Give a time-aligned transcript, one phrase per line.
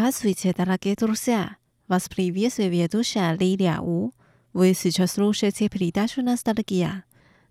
[0.00, 1.56] Здравствуйте, дорогие друзья!
[1.86, 4.12] Вас приветствует ведущая Лилия У.
[4.54, 7.04] Вы сейчас слушаете передачу «Ностальгия».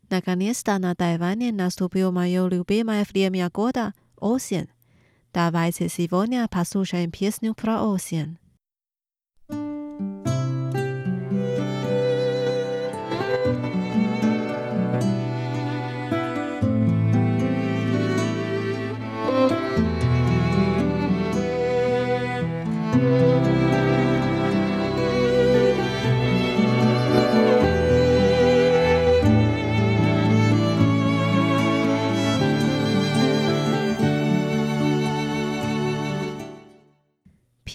[0.10, 4.68] Наконец-то на Тайване наступил мое любимое время года– осень.
[5.32, 8.40] Давайте сегодня послушаем песню про осень.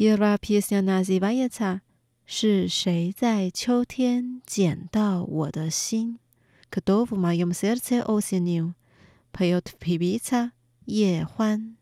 [0.05, 1.81] 皮拉皮斯纳西瓦耶查，
[2.27, 6.19] 是谁在秋天捡到我的心？
[6.69, 8.75] 可多夫玛用色彩欧西纽，
[9.33, 10.53] 朋友皮皮查
[10.85, 11.75] 夜欢。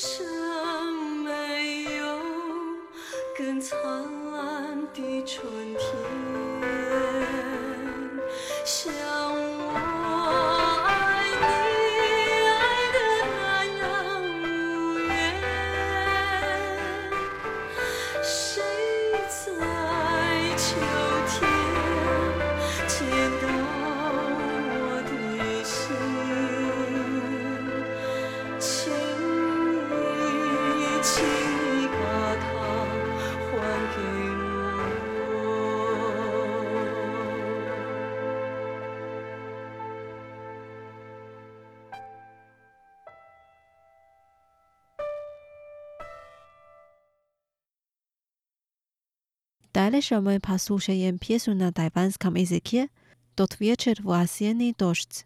[0.00, 0.24] 生
[1.24, 2.20] 没有
[3.36, 3.76] 更灿
[4.30, 6.07] 烂的春天？
[49.73, 52.89] Дальше мы послушаем песню на тайванском языке
[53.33, 55.25] «Тот вечер в осенний дождь»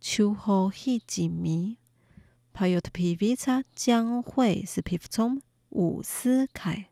[0.00, 1.78] «Чухо хи ми».
[2.52, 6.90] Поет певица江Hui с певцом У Си Кай.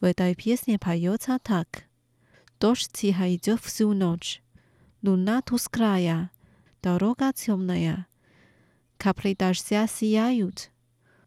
[0.00, 1.84] В этой песне поется так.
[2.58, 4.42] Дождь тихо идет всю ночь.
[5.02, 6.30] Луна тусклая,
[6.82, 8.06] дорога темная.
[8.96, 10.70] Капли дождя сияют.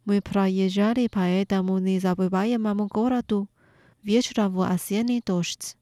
[0.06, 3.50] Мы проезжали по этому незабываемому городу
[4.09, 5.75] vjeqra vë asjeni toshtë.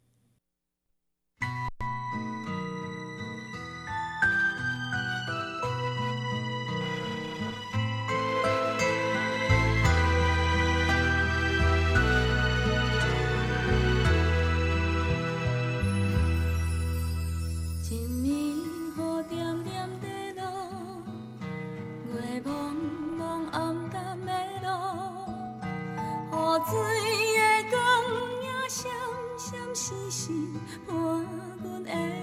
[29.76, 30.32] 是是
[30.87, 30.96] 伴
[31.62, 32.15] 阮的。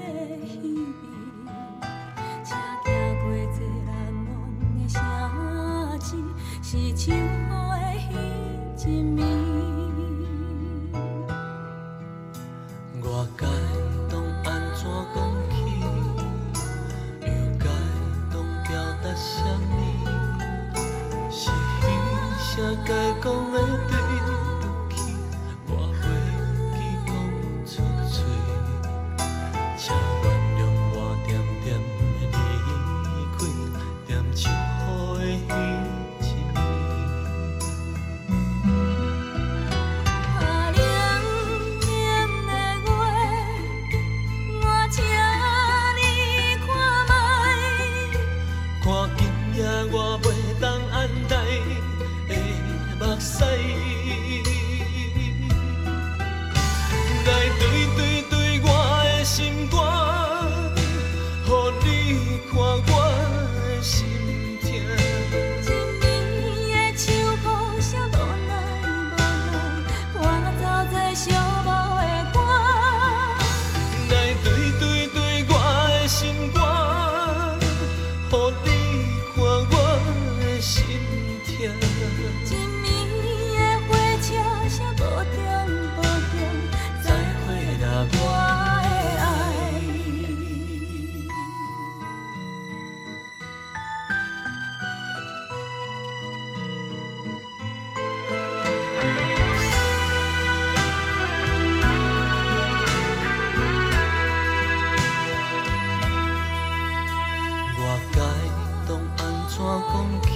[109.80, 110.28] 讲起，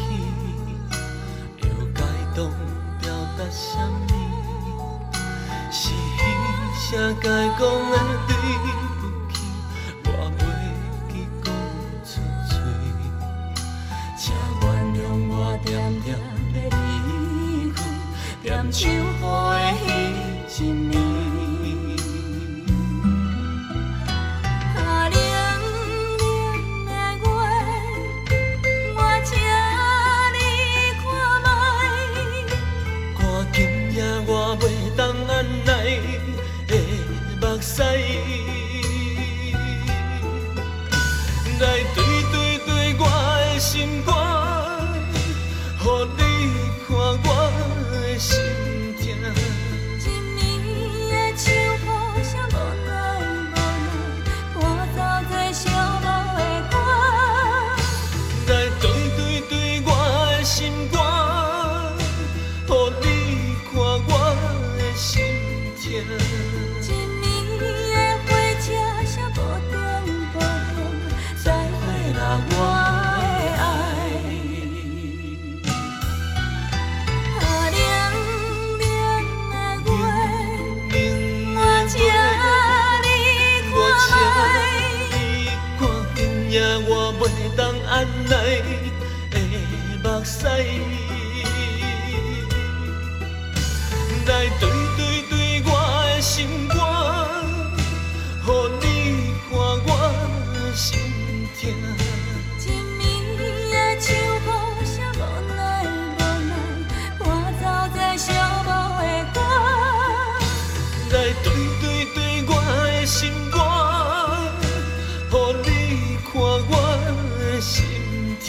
[1.61, 2.01] 又该
[2.35, 2.39] 懂
[3.01, 3.05] 表
[3.37, 4.09] 达什么？
[5.71, 6.19] 是彼
[6.89, 7.93] 声该讲的
[8.27, 8.31] 对
[8.63, 8.65] 不
[9.33, 9.35] 起，
[10.05, 10.39] 我袂
[11.11, 11.13] 记
[11.43, 11.45] 讲
[12.03, 12.09] 出
[12.49, 12.51] 嘴，
[14.17, 14.21] 请
[14.61, 14.65] 原
[14.95, 14.97] 谅
[15.29, 15.31] 我
[15.63, 15.67] 点
[16.01, 16.07] 点
[16.53, 17.77] 的离开，
[18.41, 18.79] 点唱
[19.21, 19.23] 歌
[19.81, 19.86] 的。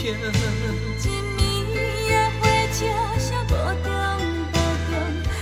[0.08, 2.78] 今夜的火车
[3.20, 3.86] 声无停
[4.48, 4.56] 无
[4.88, 4.90] 停，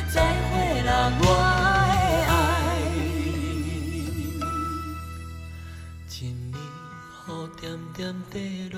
[0.09, 0.15] 在
[0.51, 1.95] 送人我的
[2.27, 2.35] 爱。
[6.09, 6.15] 今
[6.51, 6.59] 夜
[7.29, 8.35] 雨点点
[8.71, 8.77] 落。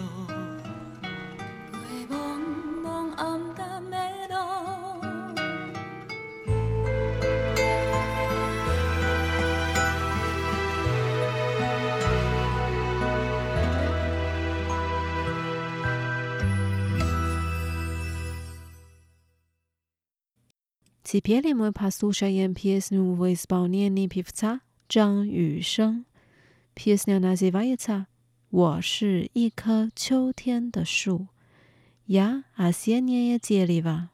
[21.08, 26.06] Теперь мы послушаем песню в исполнении певца Зhang Yusheng.
[26.74, 28.08] Песня называется
[28.52, 31.28] «我是一棵秋天的树».
[32.06, 34.10] Я осеннее дерево.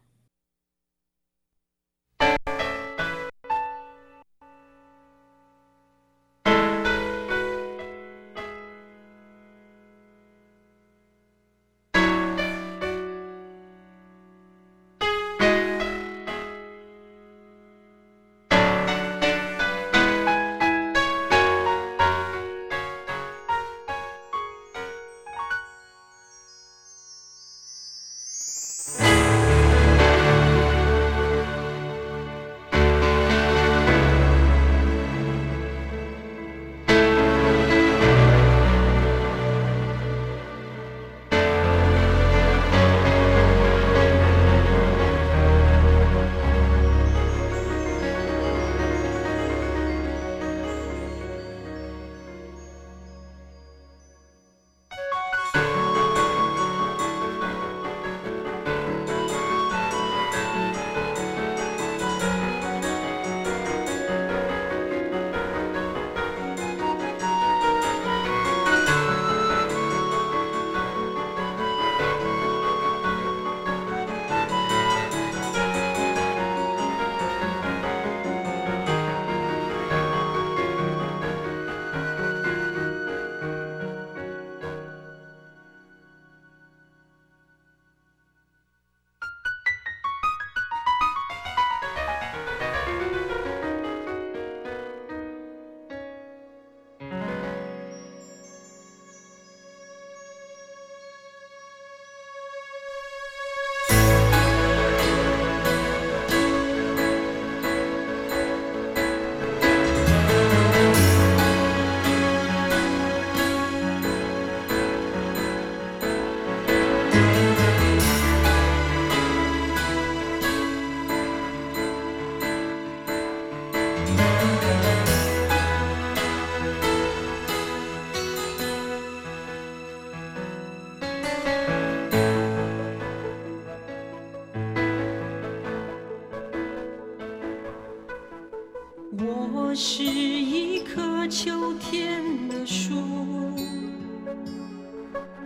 [139.76, 142.94] 是一棵秋天的树，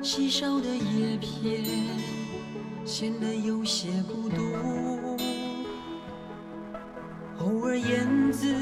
[0.03, 1.65] 稀少的叶片
[2.85, 4.37] 显得有些孤独。
[7.39, 8.55] 偶尔燕子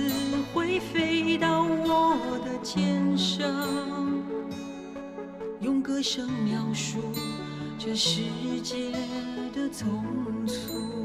[0.54, 3.44] 会飞到我的肩上，
[5.60, 7.00] 用歌声描述
[7.76, 8.20] 这世
[8.62, 8.92] 界
[9.52, 10.95] 的匆促。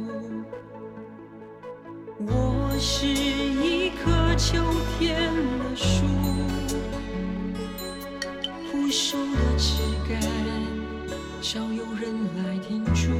[4.41, 4.57] 秋
[4.98, 6.03] 天的树，
[8.71, 10.19] 枯瘦的枝干，
[11.43, 13.12] 少有人来停驻。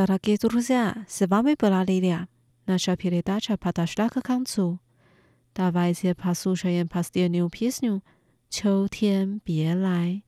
[0.00, 2.26] Dara Gedruzia, Sivami Bralilia,
[2.66, 4.78] Nasha Piridacha Padashlaka Kansu,
[5.54, 8.00] Davaisia Pasushayan Pastia New Pisnu,
[8.48, 10.22] Cho Tien Bie Lai,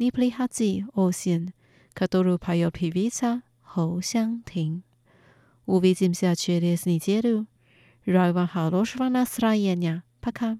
[0.00, 1.52] Nipli Hazi, Ocean,
[1.94, 4.82] Kaduru Payo Pivita, Ho Xiang Ting.
[5.68, 7.46] Uvizimsia Chiris Nijeru,
[8.04, 10.58] Raiva Halosvana Srayenya, Pakam.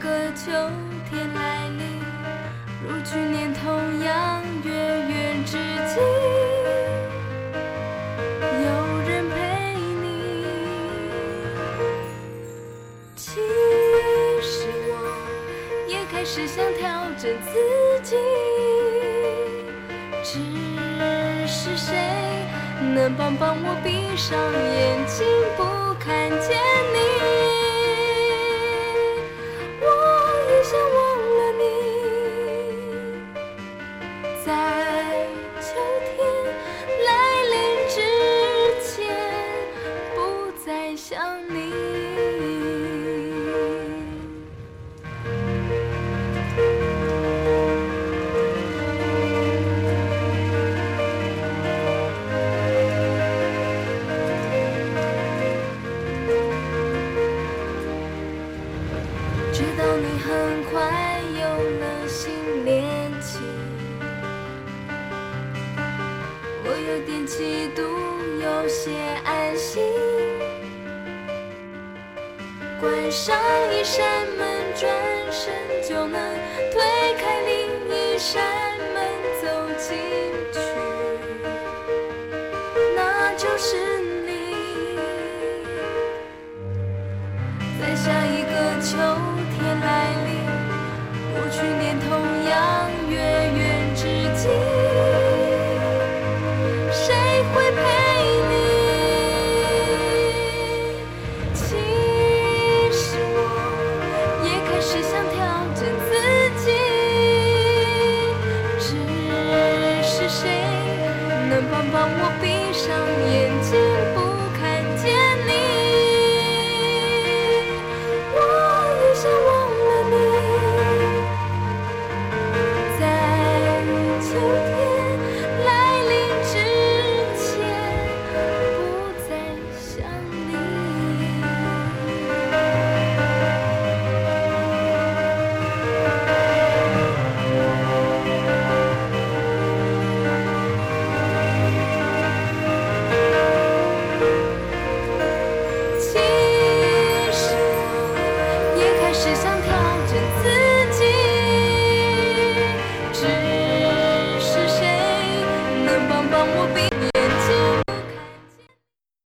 [0.00, 0.50] 个秋。
[1.10, 2.00] 天来临，
[2.82, 5.58] 如去年同样月圆之
[5.88, 6.00] 际，
[8.64, 8.66] 有
[9.06, 9.34] 人陪
[10.00, 10.46] 你。
[13.16, 13.40] 其
[14.40, 14.92] 实我
[15.88, 17.50] 也开始想调整自
[18.02, 18.16] 己，
[20.22, 20.38] 只
[21.46, 21.88] 是谁
[22.94, 24.38] 能帮帮我闭上
[24.76, 25.60] 眼睛，不
[25.98, 26.56] 看见